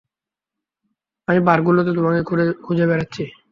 আমি 1.27 1.39
বারগুলোতে 1.47 1.91
তোমাকে 1.97 2.21
খুঁজে 2.63 2.85
বেড়াচ্ছি। 2.89 3.23